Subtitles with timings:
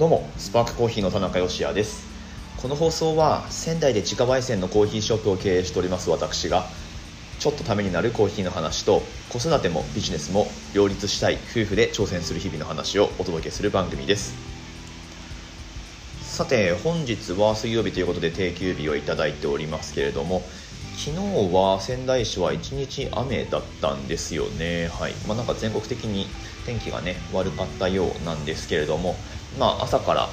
[0.00, 2.08] どうもスパークコーヒーの田中芳也です。
[2.56, 6.64] この放送は仙台で自家焙煎のコーヒーショップを経営しております私が
[7.38, 14.32] ちょっとためになるコーヒーの話と子育てもビジネスも両立したい夫婦で挑戦する日々の話をお届けする番組です。
[16.22, 20.40] さて本日は水曜日ということで定休日をいただいておりますけれども
[20.96, 25.12] 昨日は仙台市は1日雨だったんですよね、はい。
[25.26, 26.26] まあ、なんか全国的に
[26.66, 29.16] 天気がね悪かったようなんですけれども、
[29.58, 30.28] まあ、朝から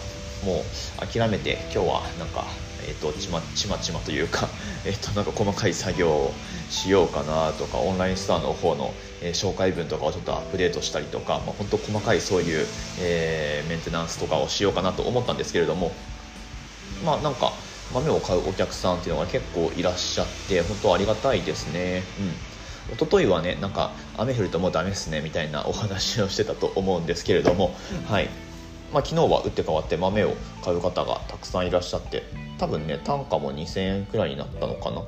[0.46, 2.46] もう諦めて今日はなんか、
[2.88, 4.48] えーと、ちまちまちまというか、
[4.86, 6.34] えーと、なんか細かい作業を
[6.70, 12.68] しようかなとかオンラインストアの方の、えー、紹介文とかをちょっとアップデートしたりとか、まあ、本当細かいそういう、
[13.00, 15.92] えー、メンテナンスとかをしようかなと思ったんですけれども
[17.04, 17.54] まあなんか
[17.94, 22.04] 豆を買うお客さんっていうのが結構いらっしゃって本当ありがたいですね。
[22.20, 22.96] うん。
[22.96, 27.76] 一昨日はねなんか雨降るともうダメですねみたいなお話をしてたと思うんですけれども、
[28.08, 28.30] はい。
[28.94, 32.24] まあ、昨日は打って変わって豆を買う方がたくさんいらっしゃって
[32.58, 35.06] 多分ね単価も2000円くらいになったのかな、うん、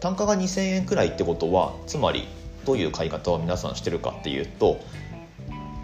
[0.00, 2.26] 単価が2000円くらいってことはつまり
[2.64, 4.80] どういう買い方を皆さんしてるかっていうと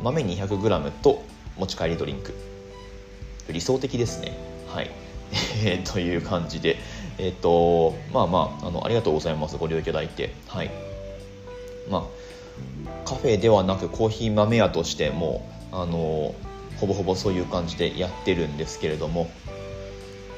[0.03, 1.23] 豆 200g と
[1.57, 2.35] 持ち帰りドリンク
[3.51, 4.91] 理想的ですねはい、
[5.91, 6.77] という感じで、
[7.19, 9.57] えっ、ー、と、まあまあ、あの、ありがとうございます。
[9.57, 10.35] ご利用いただいて。
[10.47, 10.71] はい。
[11.91, 12.07] ま
[13.05, 16.35] あ、カフェではなくコーヒー豆屋としても、あの、
[16.81, 19.31] ほぼほぼそういう感じでやってるんですけれども、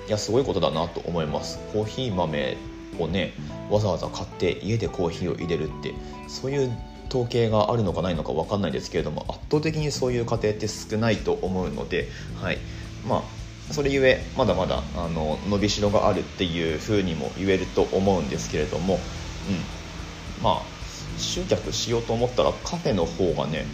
[0.08, 1.58] いや、すごいことだなと思います。
[1.72, 2.56] コーヒー豆
[2.98, 3.32] をね、
[3.70, 5.94] わざわざ買って家でコーヒーを入れるって、
[6.28, 6.72] そういう
[7.10, 12.08] 統計があるのかないのか分かんないですけれども圧倒的にそういう家庭って少ないと思うので、
[12.41, 12.58] はい
[13.06, 19.00] まあ、それゆえまだまだあの伸びしろがあるっていうふうにも言えると思うんですけれども、うん、
[20.42, 20.62] まあ
[21.19, 23.66] 集客しようと思ったらカフェの方がね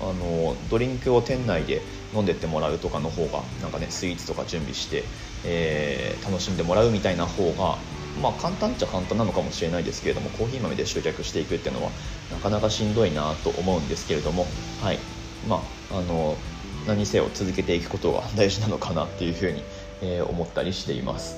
[0.00, 1.80] あのドリンクを店内で
[2.14, 5.04] 飲んでってもらうとかの方がなんかねスイーツとか準備して、
[5.44, 7.78] えー、楽しんでもらうみたいな方が
[8.20, 11.90] まあ簡単っちゃ簡単なのかもしれないですけれどもコーヒー豆で集客していくっていうのは
[12.30, 14.46] なかなかしんどいなと思うんですけれども
[14.82, 14.98] はい。
[15.48, 16.36] まああの
[16.86, 19.62] 何せよ続けていくことが大事なのかなっていうふうに、
[20.02, 21.36] えー、思ったりしています。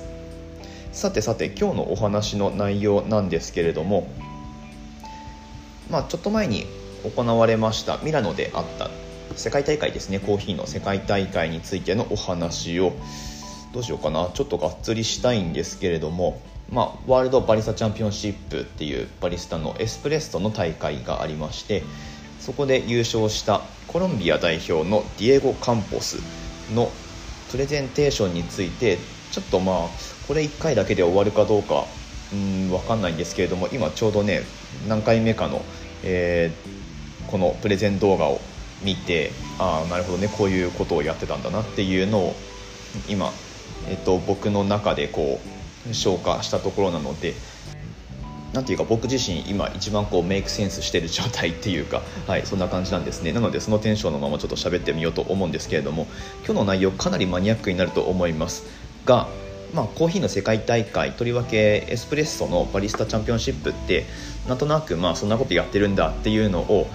[0.91, 4.07] さてさて今日のお話の内容なんですけれども
[5.89, 6.65] まあちょっと前に
[7.03, 8.89] 行われましたミラノであった
[9.35, 10.19] 世界大会ですね。
[10.19, 12.93] コーヒーの世界大会についてのお話を
[13.73, 14.29] どうしようかな。
[14.33, 16.41] ちょっとがっつりしたいんですけれども
[16.71, 21.83] まあ、ワールドバリスタチャンピオンシップっていうバリスタのエスプレッソの大会がありまして
[22.39, 26.17] そこで優勝したコロンビア代表のディエゴ・カンポス
[26.73, 26.89] の
[27.51, 28.97] プレゼンテーションについて
[29.31, 29.75] ちょっとまあ
[30.27, 31.85] これ1回だけで終わるかどうか
[32.33, 34.41] うん分かんないんですけれども今ちょうどね
[34.87, 35.63] 何回目かの、
[36.03, 38.41] えー、このプレゼン動画を
[38.83, 42.35] 見てああなるほどねこういうことをやってたんだなっていうのを
[43.09, 43.31] 今、
[43.89, 45.39] えっと、僕の中でこ
[45.89, 47.33] う消化したところなので
[48.53, 53.33] なんていうか僕自身今一番こうメイクセンスしてる状態っていうか、 はい、そんな感じなんですね。
[53.33, 56.07] なのでそのテンションのままちょっと喋ってみようと思うんですけれども
[56.45, 58.63] 今日の内容かなりマニアックになると思います。
[59.05, 59.27] が
[59.73, 64.05] まあ、コーヒーの世界大会とりわけエスプレッソのバリスタチャンピオンシップって
[64.47, 66.87] なんとなくまあそんなことやってるんだっていうのを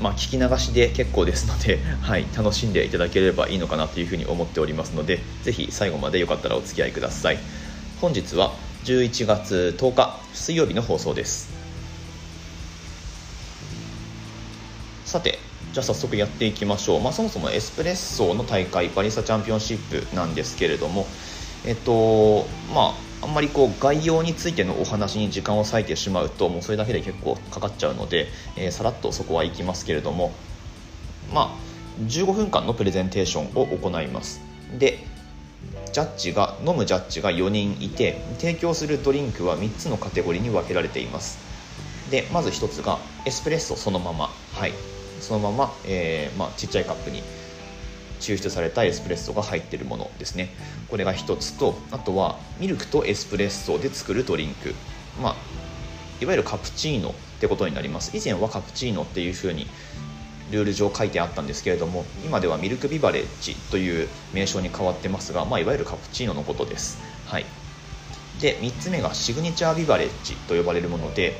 [0.00, 7.38] まあ、聞き流しで結構ですので、 はい、楽しんでいただければいいのかなというふうに思っておりますのでぜひ最後までよかったらお付き合いください。
[8.00, 8.54] 本日は
[8.84, 11.50] 11月10日水曜日の放送です。
[15.04, 15.38] さて
[15.72, 21.06] じゃあ早速やっていきましょう、まあ、そもそもエスプレッソの大会バリスタチャンピオンシップなんですけれども
[21.64, 30.32] えっとまああんまりこう概要についてのお話に時間を割いてしまうともうそれだけで結構かかっちゃうので、えー、さらっとそこはいきますけれども
[31.32, 31.56] まあ
[32.04, 34.40] 15分間のプレゼンテーションを行います。
[34.78, 34.98] で
[35.92, 41.38] ジャッジが飲むジャッジが4人いて提供するドリンクは3つのカテゴリーに分けられています。
[42.10, 44.30] でまず1つがエスプレッソそのまま。
[44.52, 44.72] はい。
[45.22, 47.22] そのまま、えー、まあ、ちっちゃいカップに
[48.22, 50.54] 抽出されたエスプレッソが入ってるものですね。
[50.88, 54.74] これが1つとあとはミルクとエスプレッソで作るドリンク。
[55.20, 55.36] まあ
[56.20, 58.16] いわゆるカプチーノってことになります。
[58.16, 59.66] 以前はカプチーノっていう風に
[60.52, 67.46] ルール上書いてあったんですけれども今ではミルクビバレッジという名称に変わってますが、まあ、いわゆるカプチーノのことです、はい、
[68.40, 71.32] で3つ目がシグニチャービバレッジと呼ばれるもので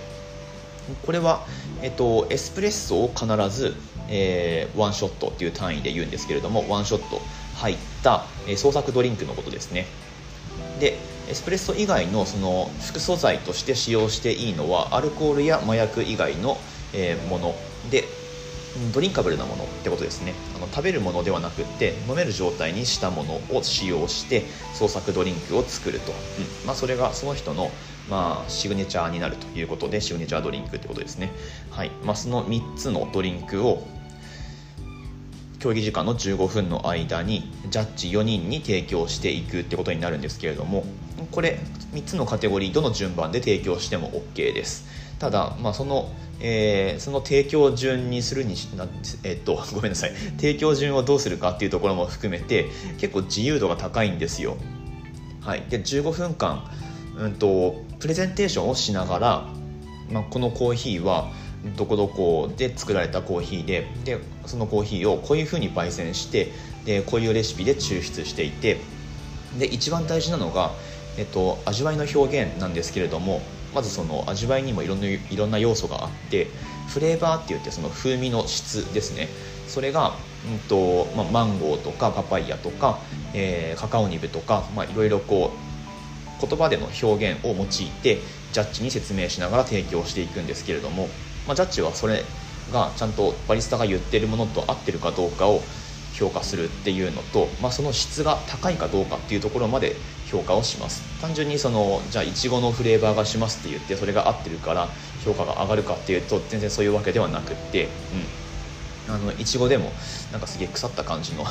[1.06, 1.46] これは、
[1.80, 3.76] えっと、エスプレッソを必ず、
[4.08, 7.20] えー、ワンショットっていう単位で言うんですけれどもワンショット
[7.56, 9.86] 入った、えー、創作ドリンクのことですね。
[10.80, 16.58] でエスプレッソ以外のその副素材として使用していいのはアルコールや麻薬以外の、
[16.92, 17.54] えー、もの。
[17.90, 18.04] で
[18.94, 20.32] ドリンカブルなものってことですね。
[20.56, 24.44] あの食べるものではなくって飲める状態にしたものを使用して
[24.74, 26.66] 創作ドリンクを作ると、うん。
[26.66, 27.70] まあ、それがその人の、
[28.10, 31.30] まあ、シグネチャーになるということでシグネチャードリンクってことですね、
[31.70, 31.90] はい。
[32.04, 33.86] まあ、その3つのドリンクを
[35.62, 40.84] 競技時間の15分の間にジャッジ4人に提供していくってことになるんですけれども
[41.30, 41.60] これ
[41.94, 44.84] 3つのカテゴリーどの順番で提供しても OK です。
[45.20, 46.10] ただ、まあ、その、
[46.40, 48.88] えー、その提供順にするにしな、
[49.22, 50.12] えー、っと ごめんなさい。
[50.36, 52.66] 提供順をどうするかっていうところも含めて
[52.98, 54.56] 結構自由度が高いんですよ。
[55.42, 55.62] はい。
[55.70, 56.68] で15分間、
[57.18, 59.48] うんと、プレゼンテーションをしながら、
[60.10, 61.30] まあ、このコーヒーは
[61.76, 66.50] どこどこで作られたコーヒーででそのコーヒーをこういうふうに焙煎して
[66.84, 68.78] でこういうレシピで抽出していて
[69.56, 70.72] で一番大事なのが、
[71.16, 73.40] えっと、味わいの表現なんですけれども
[73.72, 76.48] まずその味わいにもいろんないろんな要素があって
[76.88, 79.28] フレーバーって言ってその風味の質ですね。
[79.68, 80.12] それが、
[80.50, 82.98] うんとまあ、マンゴーとかパパイヤとか、
[83.32, 85.71] えー、カカオニブとか、まあ、いろいろこう
[86.46, 87.66] 言葉での表現を用い
[88.02, 88.18] て
[88.52, 91.08] ジャッジに説明しながら提供していくんですけれども、
[91.46, 92.24] まあ、ジャッジはそれ
[92.72, 95.60] がちゃんとバリスタが言ってるものと合ってるかどうかを
[96.14, 99.96] 評価するっていうのと、まあ、その質が高いかどうかっていうところまで
[100.26, 101.02] 評価をします。
[101.20, 104.88] 単純にそのじゃあいちごのフレーバーがしますって言ってそれが合ってるから
[105.24, 107.88] 評価が上がるかっていうと全然そういうわけではなくって、
[109.08, 109.92] うん、あのいちごでも
[110.32, 111.44] なんかすげえ腐った感じの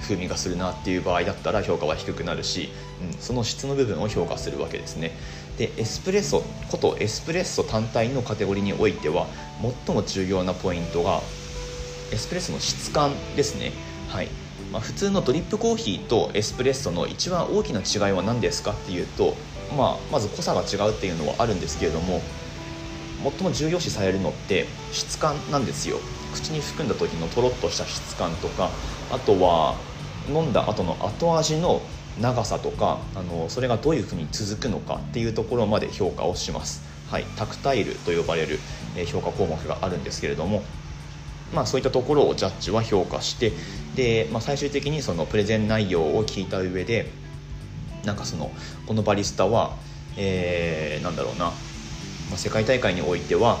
[0.00, 2.70] 風味がするなっていう場合だったら評価は低くなるし、
[3.02, 5.12] うん、その質の部分を評価するわけですね。
[5.58, 9.26] でエスプレッソことエスプレッソ単体のカテゴリーにおいては
[9.86, 11.20] 最も重要なポイントが
[12.12, 13.72] エスプレッソの質感ですね。
[14.08, 14.28] はい。
[14.72, 19.34] まあ、普通のドリップコーヒーとエスプレッソの一番大きな違いは何ですかっていうと、
[19.76, 22.20] まあ、まず濃さが違うっていうのはあるんですけれども
[23.22, 25.98] 最も重要視されるのって質感なんですよ。
[26.32, 28.70] 口に含んだ時のとろっとした質感とか
[29.10, 29.74] あとは
[30.28, 31.80] 飲んだ後の後味の
[32.20, 38.58] 長さとかあのそれがどういうふうに続くのかっていうところまで評価をします、はい、タクタイルと呼ばれる
[39.06, 40.62] 評価項目があるんですけれども
[41.54, 43.52] まあ、そういったところをジャッジは評価して
[43.96, 47.10] で、まあ、最終的にそのプレゼン内容を聞いた上で
[48.04, 48.50] なんかその
[48.86, 49.76] このバリスタは、
[50.16, 51.52] えー、なんだろうな、ま
[52.34, 53.58] あ、世界大会においては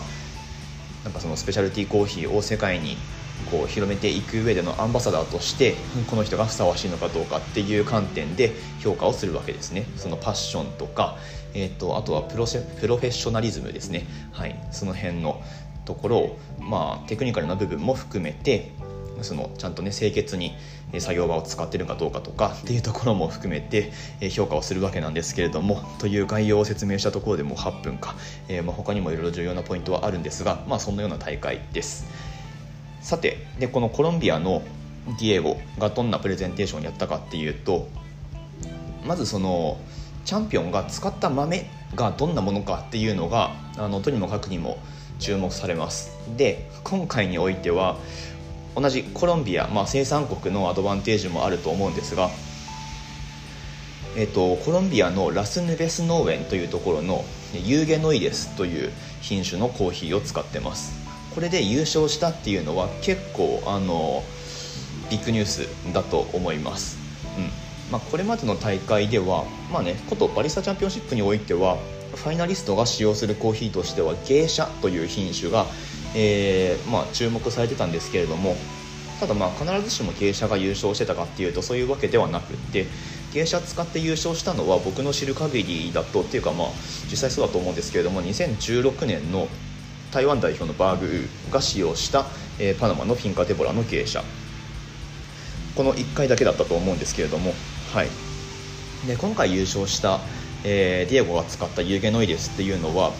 [1.04, 2.96] なんかそのスペシャルティーコーヒーを世界に
[3.50, 5.74] こう広めていく上でのアンバサダーとして
[6.08, 9.84] この人がふさわしいのかどうかっていう観点で評価をするわけですね。
[9.96, 11.16] そのパッションとか、
[11.54, 14.06] えーと、あとはプロプロフェッショナリズムですね。
[14.32, 14.58] はい。
[14.70, 15.42] その辺の
[15.84, 18.72] ところを、まあ、テクニカルな部分も含めて
[19.22, 20.54] そのちゃんとね清潔に
[20.98, 23.92] 作業場を使ってるかどうかとかっていうところも含めて
[24.30, 28.14] 評価をするわけなんですけれどもという概要を説明したところでも8分か、
[28.48, 32.29] えー、まあ他にもいろいろ重要なポイントはあるんですがまあそんなような大会です。
[33.00, 34.62] さてでこのコロンビアの
[35.18, 37.88] ディエゴがどんなプレゼンテーションをやったかっていうと
[39.06, 39.78] まずその
[40.24, 44.78] チャンピオンが使った豆がどんなものかっていうのがあのとにもかくにも
[45.18, 46.12] 注目されます。
[46.36, 47.96] で今回においては
[48.76, 52.30] 同じコロンビア、まあ、生産国のアドバンテージもあると思うんですが、
[54.16, 57.24] えーと、コロンビアのラスヌベス農園というところの
[57.64, 60.99] ユーゲノイデスという品種のコーヒーを使ってます。
[61.34, 64.22] これで優勝したっていうのは結構あの
[65.10, 66.98] ビッグニュースだと思います、
[67.36, 67.92] うん。
[67.92, 71.78] まあ、これまでの大会では、まあね、ことバリスタチャンピオンシップにおいては
[72.14, 75.66] ファイナリストが使用するコーヒーとしては芸者という品種が、
[76.14, 78.56] えー、まあ、注目されてたんですけれども
[79.20, 82.86] ただまあ必ずしも芸者が優勝してたかっていうとそういうわけではなくって
[83.34, 86.68] 芸者使って優勝したのは僕の知る限りだとっていうかまあ
[87.10, 89.46] 実際そうだと思うんですけれども2016年の
[90.12, 92.26] 台湾代表のバーグーが使用した、
[92.58, 94.22] えー、パナマのフィンカテボラの芸者。
[95.76, 97.54] この1回だけだったと思うんですけれども
[97.94, 98.08] はい。
[99.06, 100.20] で今回優勝した
[100.64, 103.12] えー、ディエゴが使ったユーゲノイデスっていうのは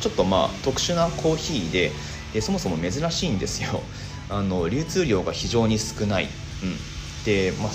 [0.00, 1.92] ちょっとまあ特殊なコーヒーで
[2.32, 3.80] でそもそも珍しいんですよ。
[4.28, 6.76] あの流通量が非常に少ない、うん、
[7.24, 7.70] で、まあ、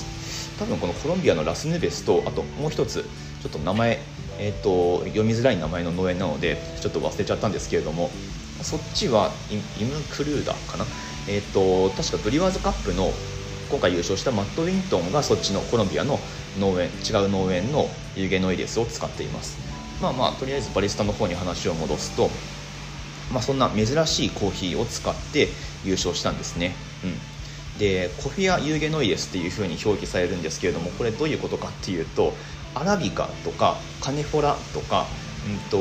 [0.59, 3.05] 多分このコロンビアのラスヌベスとあともう一つ
[3.41, 3.99] ちょっと名前、
[4.37, 8.11] えーと、読みづらい名前の農園なのでちょっと忘れちゃったんですけれども
[8.63, 10.85] そっちはイムクルーダーかな？
[11.27, 13.11] えっ、ー、と確かブリワーズカップの
[13.69, 16.19] 今回優勝したマット・ウィントンがそっちのコロンビアの
[16.59, 19.57] 農園違う農園の有ゲノイデスを使っています。
[20.01, 22.29] まあまあとりあえずバリスタの方に話を戻すと、
[23.31, 25.47] まあ、そんな珍しいコーヒーを使って
[25.85, 32.33] 優勝したんですね、うん、でコフィア・ユーゲノイデスっていうふうに表記されるんですけれどもこれどういうことかっていうと
[32.73, 35.05] アラビカとかカネフォラとか、
[35.47, 35.77] うんと、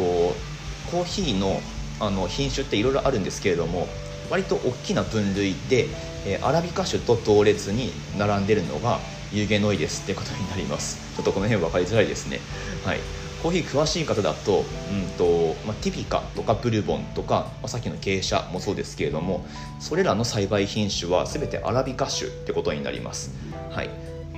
[0.91, 1.61] コーヒーの
[2.01, 3.87] あの品種っていろいろあるんですけれども
[4.31, 5.89] 割と大きな分類で、
[6.27, 8.99] えー、アラビカ種と同列に並んでるのが
[9.33, 10.99] ユーゲノイデスってことになります。
[11.17, 12.41] ちょっとこの辺分かりづらいですね。
[12.85, 13.01] はい。
[13.43, 19.47] コーヒー詳しい方だと,、うんとまあ、ティピカとかブルボンとか、まあ、さっきの傾斜もそうですけれども
[19.79, 23.35] それらの栽培品種は全てアラビカ種ってことになります、
[23.71, 23.89] はい、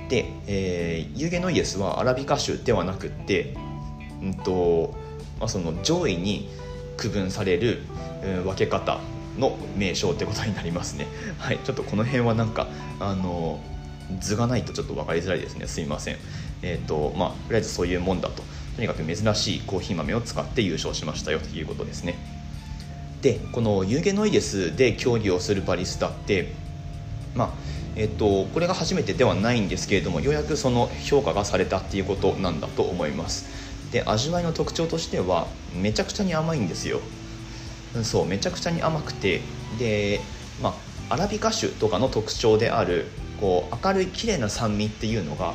[0.07, 3.57] で、えー、ユーゲノイエスはアラビカ種ではなくって、
[4.21, 4.93] うんと
[5.37, 6.49] まあ、その上位に
[6.97, 7.81] 区分される、
[8.23, 8.99] うん、分け方
[9.37, 11.07] の名称ってことになりますね。
[11.39, 12.67] はいちょっとこの辺はなんか
[12.99, 13.59] あの
[14.19, 15.67] 図がないとちょっと分かりづらいですね。
[15.67, 16.17] すいません。
[16.61, 18.43] えっ、ー、とまあとりあえずそういうもんだと。
[18.75, 22.15] とにかく珍しいコーヒー豆を使って優勝しましたよということですね。
[23.21, 26.53] でこのユーゲノイデスで競技をするバリスタって
[27.35, 27.49] まあ
[27.95, 33.62] えっと、これが初めてではないんですけれどもようやくその評価がされたっていうことなんだと思います。
[33.93, 36.99] で味わいの特徴としてはめちゃくちゃに甘いんですよ。
[38.01, 39.41] そうめちゃくちゃに甘くて。
[39.77, 40.19] で
[40.61, 40.75] ま
[41.09, 43.05] あアラビカ種とかの特徴である
[43.39, 45.53] こう明るい綺麗な酸味っていうのが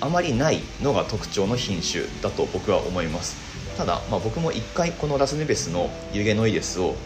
[0.00, 3.38] あまりないのが特徴の品種だと僕は思います。
[3.78, 6.96] ただ、まあ、僕も1回このラスネベスのユゲノイデスを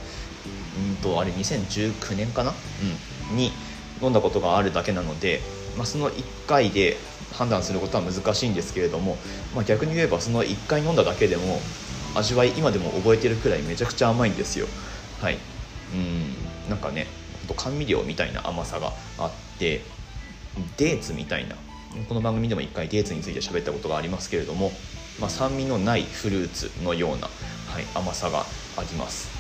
[0.76, 2.52] うんとあれ2019年かな、
[3.31, 3.52] うん、に
[4.02, 5.40] 飲んだことがあるだけなので、
[5.76, 6.97] まあ、その1回で
[7.33, 9.16] 判断することは難しいんですけれども、
[9.54, 11.61] まあ、逆に言えばその1回飲んだだけでも
[12.14, 14.66] 味わい今でも覚えてるくらいめちゃくちゃ甘いんですよ。
[15.21, 15.38] はい。
[15.93, 16.71] うん。
[16.71, 17.07] なんかね
[17.57, 19.83] 甘味料みたいな甘さがあって
[20.76, 21.57] デーツみたいな。
[22.09, 24.73] この番組でも1回デーツについて喋ったことがありますけれども、
[25.21, 27.28] まあ、酸味のないフルーツのような、
[27.69, 29.31] はい、甘さがあります。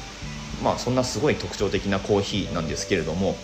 [0.62, 3.36] まあそんなすごい特徴的なコーヒーなんですけれども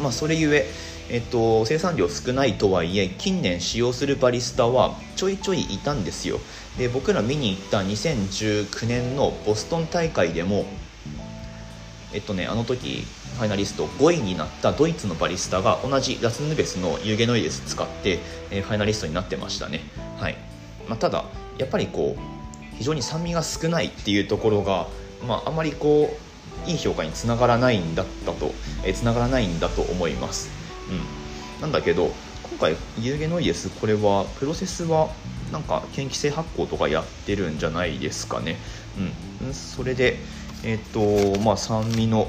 [0.00, 0.70] まあそれゆえ
[1.08, 6.40] えっと、生産量少ないとはいえ近年使用するバリスタはちょいちょいいたんですよ。
[6.78, 10.66] で僕ら見に行った2019年のボストン大会でも
[12.12, 13.04] えっとねあの時
[13.36, 18.18] ファイナリスト5位になったドイツのバリスタが同じラスヌベスのユーゲノイデス使って、
[18.50, 19.80] えー、ファイナリストになってましたね、
[20.18, 20.36] はい。
[20.88, 21.24] まあ、ただ
[21.58, 24.88] やっぱりこう非常に酸味が少ないっていうところが、
[25.26, 26.16] まあ、あまりこ
[26.66, 28.52] ういい評価につながらないんだったと
[28.84, 30.50] えー、つながらないんだと思います、
[30.90, 32.10] うん、なんだけど
[32.42, 35.08] 今回ユーゲノイデスこれはプロセスは
[35.52, 38.56] なんか嫌気性発酵とかやってるんじゃないですかね、
[39.42, 40.16] うん、それで
[40.64, 42.28] えっ、とまあ酸味の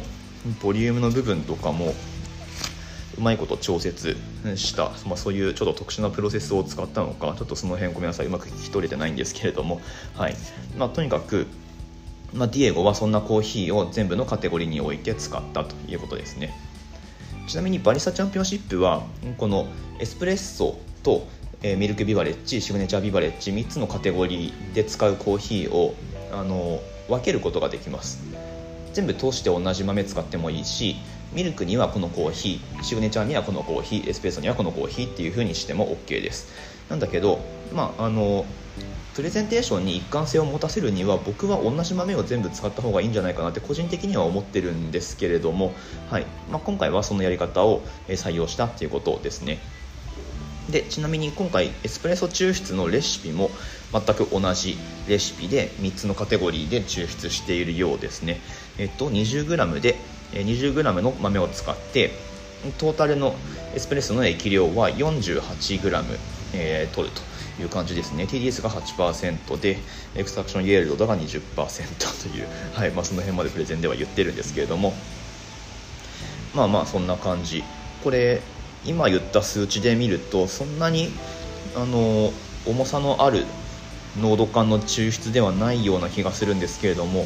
[0.62, 1.94] ボリュームの部分とかも
[3.18, 4.16] うまいこと調節
[4.56, 9.82] した、まあ、そういうちょっと特殊なプロセスを使ったのかちょっとその辺ごめんなさいうまく聞き取れてないんですけれども、
[10.16, 10.36] はい。
[10.78, 11.48] まあ、とにかく、
[12.34, 16.54] まあ、ディエゴはそんなコーヒーを全部のカテゴリーに置いて使ったということですね。
[17.48, 19.04] ちなみにバリスタチャンピオンシップは
[19.38, 19.68] この
[20.00, 21.25] エスプレッソと
[21.63, 25.96] ミルクビバレッジシグネチャービバレッジ3つのカテゴリーで使うコーヒーを
[26.34, 28.22] あの分けることができます。
[28.92, 30.98] 全部通して同じ豆使ってもいいし
[31.32, 36.50] ミルクにはこのコーヒーシグネチャーにはこのコーヒーエスペーソにはこのコーヒーっていう風にしても OK です。
[36.89, 37.39] なんだけど
[37.74, 38.46] まああの
[39.18, 45.74] プレゼンテーションに一貫性を持たせるには僕は同じ豆を全部使った方がいいんじゃないかなって個人的には思ってるんですけれども、
[46.12, 46.28] はい。
[46.52, 49.58] まあ、今回はそのやり方を採用したっていうことですね。
[50.70, 53.50] でちなみに今回エスプレッソ抽出のレシピも
[53.92, 58.40] 全く同じレシピで3つのカテゴリーで抽出しているようですね。
[58.78, 59.96] えっと 20g で
[60.34, 62.12] 20g の豆を使って
[62.78, 63.36] トータルの
[63.74, 66.20] エスプレッソの液量は 48g、
[66.54, 67.37] えー、取ると。
[67.62, 68.26] いう感じですね。
[68.26, 69.78] TDS が8%で
[70.16, 72.92] エクストラクションイエルドが20%という、はい。
[72.92, 74.94] まあ、その辺までプレゼンでは言ってるんですけれども。
[76.58, 77.64] まあまあそんな感じ。
[78.04, 78.42] これ
[78.86, 81.10] 今言った数値で見るとそんなに
[81.76, 82.32] あの
[82.66, 83.46] 重さのある
[84.20, 87.26] 濃度感の抽出ではないような気がするんですけれども、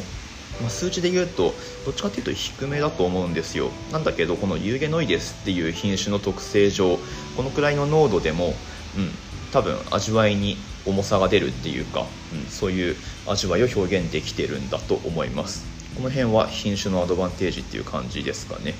[0.60, 1.54] まあ、数値で言うと
[1.86, 3.70] どっちかっていうと低めだと思うんですよ。
[3.90, 6.98] なんだけどこのユーゲノイデスっていう品種の特性上
[7.36, 8.54] このくらいの濃度でも、
[8.96, 9.10] うん、
[9.52, 10.56] 多分味わいに
[10.86, 15.64] 重さが出るっていうか、うん、そういう味わいを表現できてるんだと思います。
[15.94, 18.74] この辺は品種のアドバンテージっていう感じですかね。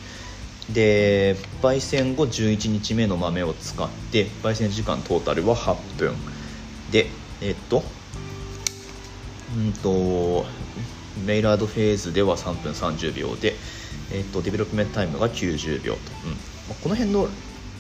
[0.73, 6.15] で焙煎後11日目の豆を使って焙煎時間トータルは8分。
[6.91, 7.07] で
[7.43, 7.83] えっと
[9.57, 10.47] うんと
[11.27, 13.55] メイラードフェーズでは3分30秒で、
[14.11, 16.01] えっと、 development time が90秒と、
[16.69, 17.29] うん、この辺の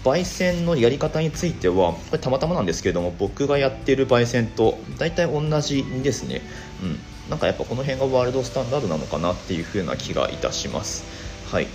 [0.04, 6.42] 焙煎のやり方についてはこれたまたまなんですけれども僕がやってる焙煎と大体同じですね、
[6.82, 11.04] うん、なんかやっぱこの辺がワールドスタンダードなのかなっていう風な気がいたします。
[11.50, 11.66] はい。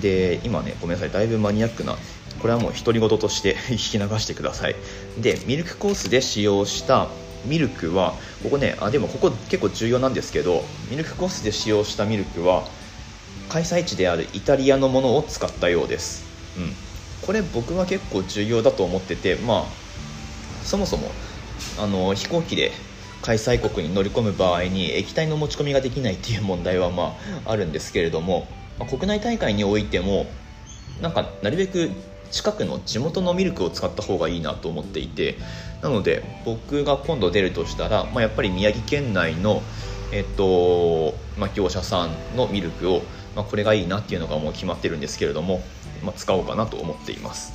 [0.00, 1.10] で今ねごめんなさい。
[1.10, 1.96] だいぶマニアックな
[2.40, 4.76] これはもう独り言として 聞き流してください。
[5.18, 7.08] でミルクコースで使用した
[7.44, 12.64] ミルクはここねあでもここ結構重要なんですけどミルクコースで使用したミルクは
[13.48, 16.24] 開催地であるイタリアのものを使ったようです、
[16.56, 16.72] うん、
[17.26, 19.64] これ僕は結構重要だと思っててまあ
[20.64, 21.10] そもそも
[21.78, 22.72] あの飛行機で
[23.22, 28.48] 開催国に乗り込む場合に液体の持ち込みができないっていう問題はまああるんですけれども、
[28.78, 30.26] まあ、国内大会においても
[31.00, 31.90] なんかなるべく
[32.32, 35.36] 近くの地元のミルクを使った方がいいなと思っていて
[35.82, 39.62] なので僕が今度出るとしたら、まあ、やっぱり宮城県内の、
[40.12, 43.02] えっとまあ、業者さんのミルクを、
[43.36, 45.62] まあ、これがいいなっていうのがもう決まってるんですけれども、
[46.02, 47.52] まあ、使おうかなと思っています。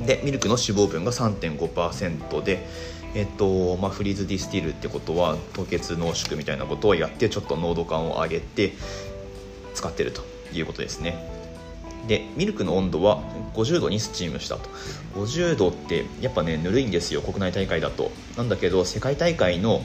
[0.00, 2.66] でミルクの脂肪分が3.5%で
[3.14, 8.72] えっとまあ、フリーズディスティールってことは凍結濃縮みたいなことをやってちょっと濃度感を上げて
[9.74, 10.22] 使ってると
[10.54, 11.30] いうことですね。
[12.08, 13.22] でミルクの温度は
[13.54, 14.70] 50度にスチームしたと。
[15.14, 18.10] 50度ってやっぱねぬるいんですよ国内大会だと。
[18.36, 19.82] なんだけど世界大会の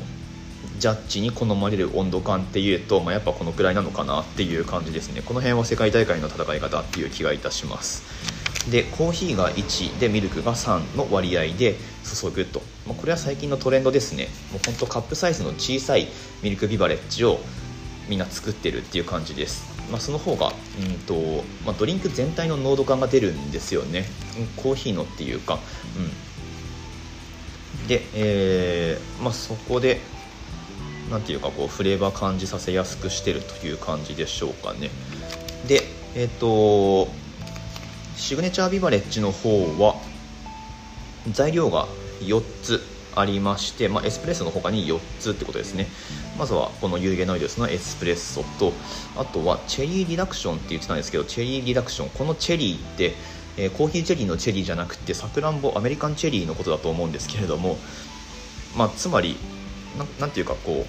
[0.79, 5.21] ジャッジに好まれる温度感っていうと、まあ、やっぱこのくらいなのかなっていう感じですね。
[5.21, 8.03] この辺は世界大会の戦い方っていう気がいたします。
[8.69, 14.27] でコーヒーが1でミルクが3の割合で注ぐと、まあ、これは最近のトレンドですね。
[14.51, 16.07] もうほんとカップサイズの小さい
[16.43, 17.39] ミルクビバレッジを
[18.09, 24.05] みんな作ってるっていう感じです、まあ、その方がうんと、まあ、ドリンク全体の濃度感が出るんですよね。
[24.57, 25.59] コーヒーのっていうか。
[25.95, 27.87] うん。
[27.87, 30.01] で、えーまあ、そこで
[31.09, 34.89] なんていうかこうフレーバー感じさせやすくしてるという感じでしょうかね。
[35.67, 35.83] で
[36.15, 37.11] えっ、ー、と
[38.15, 39.49] シグネチャービバレッジの方
[39.79, 39.95] は
[41.31, 41.87] 材料が
[42.21, 42.81] 4つ
[43.15, 45.87] ありまして、まあ、エスプレッソの他に4つってことですね。
[46.37, 48.73] まずはこのユーゲノイドスのエスプレッソと
[49.15, 52.09] あとはチェリーリダクションって言ってたんですけどチェリーリダクション。
[52.09, 53.15] このチェリーって、
[53.57, 57.77] え、コーヒーチェリーのチェリーじゃなくてさくらんぼアメリカンチェリーのことだと思うんですけれども、
[58.75, 59.35] まあ、つまり
[60.19, 60.85] なんていうかこ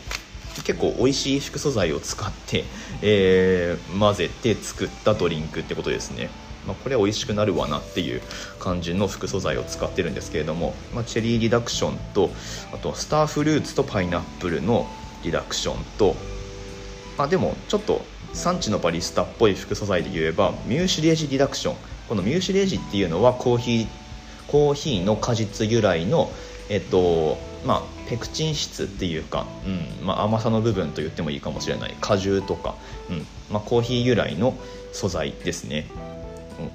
[0.58, 2.64] う結構美味しい副素材を使って、
[3.02, 6.30] えー、混ぜて作ったドリンクってことですね。
[6.66, 8.20] まあ、これ美味しくなるわなっていう
[8.58, 12.30] 感じの副素材を使ってるんですけれども、まあ、チェリーリダクションと
[12.74, 14.86] あとスターフルーツとパイナップルの
[15.22, 16.14] リダクションと
[17.16, 21.76] まあでもちょっと産地のバリスタっぽい副素材で言えばミューシレージリダクション。
[22.08, 23.86] このミューシレージっていうのはコーヒー
[24.46, 26.32] コーヒーの果実由来の
[26.70, 31.94] えっとまあ、ペクチン質っていうか、うんまあ、甘さの部分と言ってもいいかもしれない。
[32.00, 32.74] 果汁とか、
[33.10, 34.54] うんまあ、コーヒー由来の
[34.92, 35.86] 素材ですね。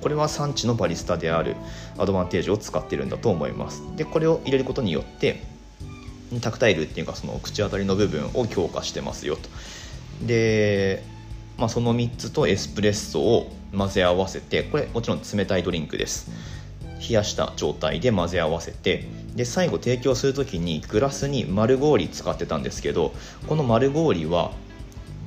[0.02, 1.56] これは産地のバリスタである
[1.98, 3.84] アドバンテージを使ってるんだと思います。
[3.96, 5.44] でこれを入れることによって
[6.42, 9.50] タクタイルっていうかその口当たりの部分を強化してますよと。
[10.26, 11.04] で、
[11.58, 16.32] まあ、その3つとエスプレッソを混ぜ合わせてこれもちろん冷たいドリンクです。
[17.08, 23.14] 冷やした状態で混ぜ合わせてで最後提供する時にグラスに丸氷使ってたんですけど
[23.48, 24.52] この丸氷は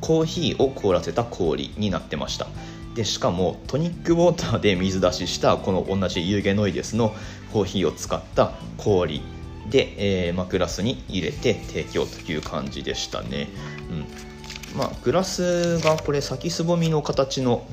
[0.01, 2.47] コーヒーを凍らせた氷になってました。
[2.95, 7.15] でしかもトニックウォーターで水出ししたこの同じユーゲノイデスの
[7.53, 9.21] コーヒーを使った氷
[9.69, 13.49] で、えーまあ、グラスに入れて提供という感じでしたね、
[13.91, 14.79] うん。
[14.79, 17.67] まあ、グラスがこれ先すぼみの形の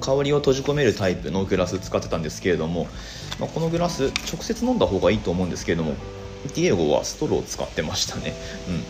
[0.00, 2.88] 香りを閉じ込めるタイプのグラス使ってたんですけれども、
[3.38, 5.94] まあ、このグラス直接飲んだ方がいいと思うんですけれども
[6.54, 8.34] ディエゴはストローを使ってましたね、
[8.68, 8.80] うん、っ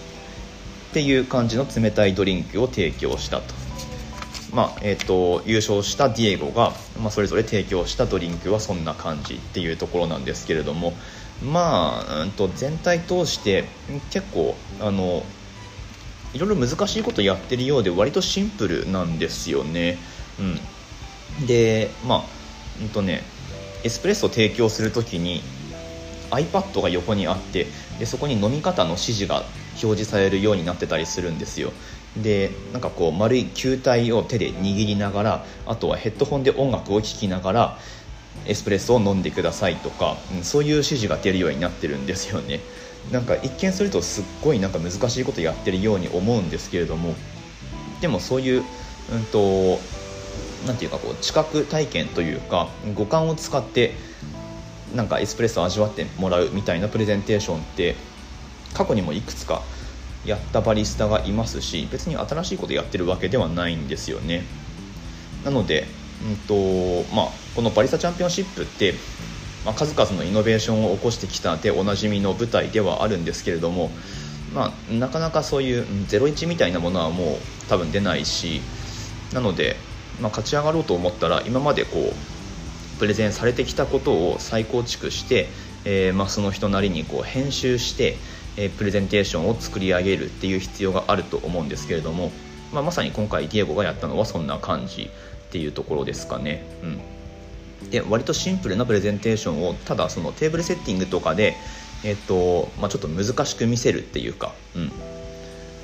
[0.92, 3.54] ていう感じの冷たいドリンクを提供したと。
[4.52, 10.94] まあえーと、優勝したディエゴが、まあ、それぞれ提供したドリンクはそんな感じっていうところなんですけれども
[11.44, 13.64] まあ、うんと、全体通して
[14.10, 15.22] 結構あの
[16.32, 19.98] いろいろ難しいことやってるようで割とシンプルなんですよね。
[20.38, 20.60] うん、
[21.46, 22.24] でまあ
[22.80, 23.22] うんとね
[23.84, 25.42] エスプレッソを提供する時に
[26.30, 27.66] iPad が横にあって
[27.98, 29.44] でそこに飲み方の指示が
[29.82, 31.72] 表示されるようになってたりするんですよ。
[32.16, 37.78] でなんかこう丸い球体を手で握りながらあとはヘッドホンで音楽を聴きながら
[38.46, 42.60] エスプレッソを飲んでくださいとか、うん、そういう指示が出るようになってるんですよね。
[43.12, 47.14] なんか一見するとすっごいなんか難しいことやってるように思うんですけれども
[48.00, 48.64] でもそういう
[49.12, 49.78] うんと
[50.72, 53.94] んていうかこう知覚体験というか五感を使って
[54.94, 57.96] なんかエスプレッソを味わってもらうみたいなプレゼンテーションって
[58.74, 59.62] 過去にもいくつか
[60.24, 64.44] やったバリスタがいますし別に新しいことやってるわけではないんですよね。
[65.44, 65.86] なので、
[66.28, 68.94] うんとまあ、このバリスタチャンピオンシップって、
[69.64, 73.90] まあ、数々のイノベーションを起こしてきたでおなじみの舞台ではあるんですけれども、
[74.52, 77.36] まあ、なかなかそういう01みたいなものはもう
[77.68, 78.60] 多分出ないし
[79.32, 79.76] なので、
[80.20, 85.48] まあ、勝ち上がろうと思ったら今までこうプレゼンされてきたことを再構築して、
[85.84, 88.16] えー、まあ、その人なりにこう編集して
[88.56, 92.32] えプレゼンテーションを作り上げるっていう必要があると思うんですけれども
[92.72, 96.64] まあ、まさに今回ディエゴがやったのはそんな感じっていうところですかね。
[96.82, 97.00] うん
[97.90, 101.54] で割とシンプルなプレゼンテーションをただそのテーブルセッティングとかで、
[102.04, 104.54] えっとまあ、ちょっと難しく見せるっていうか、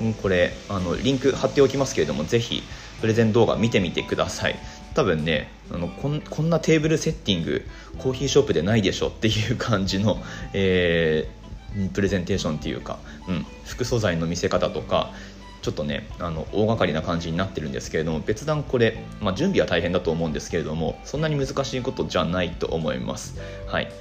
[0.01, 2.63] うん、これあのリンク貼っておきますけれどもぜひ
[3.03, 4.55] プレゼン動画見てみてください
[4.93, 7.65] 多分ねあのこんこんなテーブルセッティング
[7.97, 15.11] コーヒーショップでないでしょっていう感じの、えー、プレゼンテーションっていうか、うん、副素材の見せ方とか
[15.61, 23.37] ちょっとねあの大掛かりな感じになってるんですけれども別段これ、まあ、準備は大変だと思うんですけれどもそんなに難しいことじゃないと思います。
[23.67, 23.91] はい、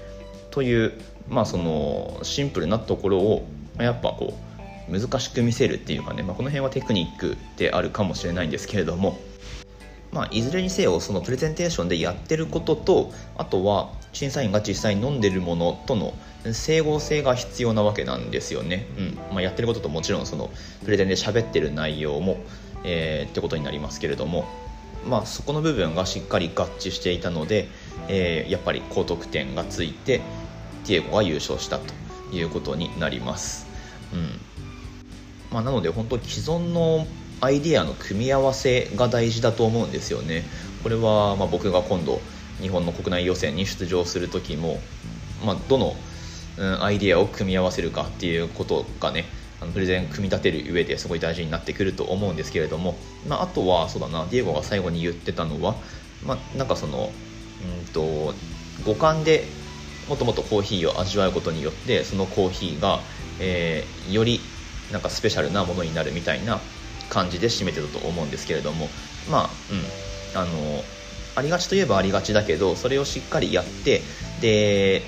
[0.53, 0.93] という、
[1.29, 4.52] まあ、そのシンプルなところをやっぱこう
[4.89, 9.19] 難しく見せるっていうかね、まあ、この辺はテクニックであるかもしれないんですけれども、
[10.13, 16.15] まあ、いずれにせよそのプレゼンテーションでやってることとあとは審査員が実際に飲んでるものとの
[16.53, 19.15] 整合性が必要なわけなんですよね、うん。
[19.33, 20.51] まあ、やってることともちろんその
[20.85, 22.39] プレゼンで喋ってる内容も、
[22.85, 24.45] えー、ってことになりますけれども、
[25.07, 27.69] まあ、そこの部分がしっかり合致していたので、
[28.09, 30.21] えー、やっぱり高得点がついて
[30.87, 31.95] ディエゴが優勝したと
[32.35, 33.67] いうことになります、
[34.13, 34.41] うん。
[35.53, 37.07] まあ、なので本当既存の
[37.41, 40.45] アイディアの組み合わせが大事だと思うんですよね。
[40.83, 42.21] これはま僕が今度
[42.61, 44.79] 日本の国内予選に出場する時も、
[45.45, 45.97] まあ、どの、
[46.81, 49.25] アイディアを組み合わせるかっていうことがね
[49.61, 52.95] あのプレゼン組み立てる上ですごい大事になってくると思うんですけれども、
[53.27, 55.77] まあ、あとはそうだなディエゴが最後に言ってたのは、
[56.27, 57.11] まあ、なんかその
[57.79, 58.35] うんと
[58.85, 59.45] 五感で
[60.09, 63.01] もっともっとコーヒーを味わうことによってそのコーヒーが、
[63.41, 64.41] えー、より
[64.93, 66.61] なんかスペシャルなものになるみたいな
[67.11, 68.89] 感じで締めてたと思うんですけれども
[69.31, 70.13] まあうん。
[70.35, 70.83] あの
[71.35, 74.03] ありがちといえばありがちだけどそれをしっかりやって
[74.41, 75.03] で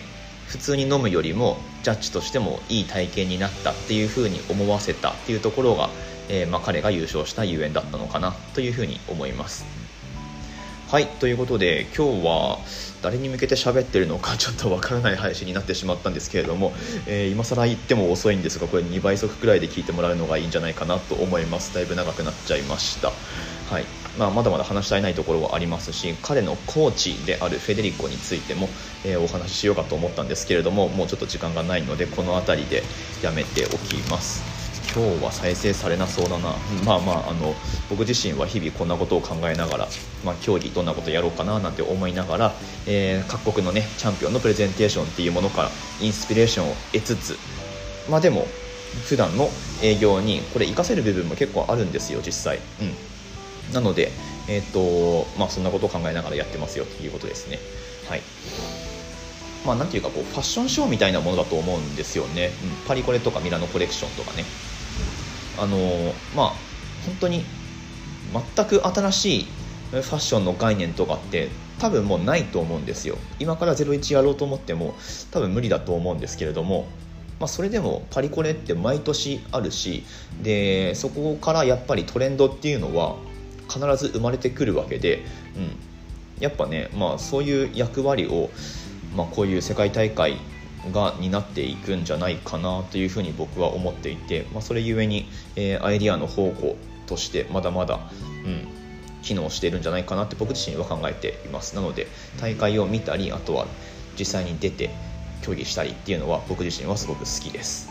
[0.47, 5.91] 普通に飲むよりもジャッジとしてもいい体験になったっていうふうに思わせたっていうところが、
[6.29, 9.84] えー、まあ、彼が優勝したゆえんだったのかなというふうに思います。
[10.95, 12.59] はいということで今日は
[13.03, 16.73] 誰に向けて喋ってるのか ちょっとわからない配信になってしまったんですけれども、
[17.09, 21.75] えー、今更言っても遅いんですがこれ2倍速くらいで聞いてもらうのがいいんじゃないかなと思います。
[21.75, 23.09] だいぶ長くなっちゃいました。
[23.09, 23.85] はい。
[24.21, 28.69] まあ、まだまだ話し足りないところはありますし彼のコーチであるフェデリコについても、
[29.05, 32.85] えー、お話ししようかと思ったんですけれどももうちょっと時間がないのでこの辺りで
[33.21, 34.54] やめておきます。
[34.95, 36.55] 今日は再生されなそうだな。
[36.85, 37.55] まあまああの
[37.91, 39.89] 僕自身は日々こんなことを考えながら、
[40.25, 42.55] まあ、競技どんなことやろうかななんて思いながら、
[42.87, 47.37] えー、各国のねチャンピオンのプレゼンテーションっていうものからインスピレーションを得つつ
[48.09, 48.47] まあでも
[49.09, 49.49] 普段の
[49.83, 52.61] 営業にこれ活かせる部分も結構あるんですよ実際。
[52.81, 53.75] うん。
[53.75, 54.13] なので、
[54.49, 57.59] えーとまあ、そんなことを考えながらやってますよということですね。
[58.09, 58.23] はい。
[59.67, 64.45] まあ、なんていうかこうファッションショーみたいなものだと思うんですよね、うん、パリコレとかミラノコレクションとかね。
[65.59, 65.77] あの、
[66.37, 66.47] まあ
[67.07, 67.45] 本当に
[68.57, 69.47] 全く新しい
[69.91, 73.17] ファッションの概念とかって多分もうないと思うんですよ。
[73.39, 74.95] 今から01やろうと思っても
[75.31, 76.87] 多分無理だと思うんですけれども、
[77.39, 80.05] まあ、それでもパリコレって毎年あるし
[80.43, 83.17] でそこからやっぱりトレンドっていうのは
[83.69, 85.25] 必ず生まれてくるわけで、
[85.57, 88.51] うん、やっぱね、まあ、そういう役割を、
[89.17, 90.39] まあ、こういう世界大会
[90.93, 98.01] が担っていくんじゃないかなというふうに僕は思っていて、まあ、それゆえに、えー、アイディアの宝庫としてまだまだ、
[98.45, 98.69] うん、
[99.23, 101.75] 機能しているんじゃないかなって僕自身は考えています。
[101.75, 102.07] なので
[102.41, 103.67] 大会を見たりあとは
[104.19, 104.91] 実際に出て
[105.43, 107.89] 競技したりっていうのは僕自身はすごく好きです。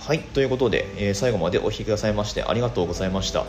[0.00, 3.44] はいということで、えー、最後までお聴きくださいましてありがとうございました。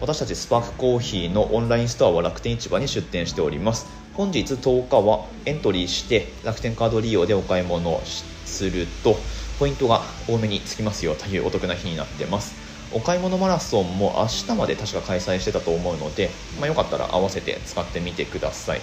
[0.00, 4.01] 私たちスパークコーヒーのオンラインストアは楽天市場に出店しております。
[4.14, 8.02] 本日10日はエントリーして楽天カード利用でお買い物を
[8.44, 9.16] すると
[9.58, 12.60] ポイントが多めにつきますよというお得な日になってます。
[12.94, 16.28] お買い物マラソンも明日まで確か開催してたと思うので、
[16.60, 18.80] まあ、よかったら合わせて使ってみてください。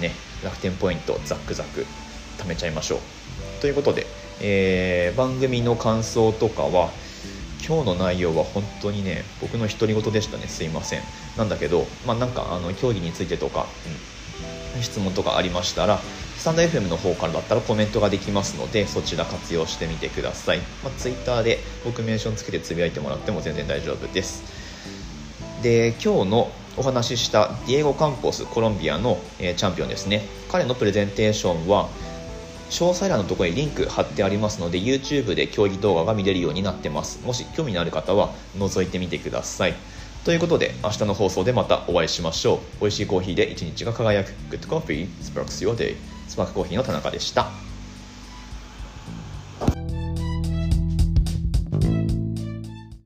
[0.00, 0.12] ね
[0.44, 1.84] 楽天ポイントザックザク
[2.38, 3.00] 貯めちゃいましょう。
[3.60, 4.06] ということで、
[4.40, 6.90] えー、番組の感想とかは
[7.66, 10.46] 今日の内容は本当にね僕の独り言でしたね。
[10.46, 11.02] すいません。
[11.36, 14.17] なんだけどまあなんかあの競技についてとか、うん、
[14.80, 15.98] 質問とかありましたら
[16.38, 24.68] スタンド FM の方からだったらコメントができますのでそちら活用してみてください、まあ、Twitter で僕メンションつけてつぶやいてもらっても全然大丈夫です。
[25.62, 30.22] で今日のお話ししたディエゴ・カンポスコロンビアの、えー、チャンピオンですね。
[30.48, 31.88] 彼のプレゼンテーションは
[32.70, 37.20] 詳細欄のところにリンク貼ってありますので YouTube で競技動画が見れるようになってます。
[37.26, 39.74] もし興味のある方は覗いてみてください。
[40.24, 42.80] ということで明日の放送でまたお会いしましょう。
[42.82, 44.30] 美味しいコーヒーで一日が輝く。
[44.50, 45.96] Good Coffee Sparks Your Day
[46.28, 47.67] スパークコーヒーの田中でした。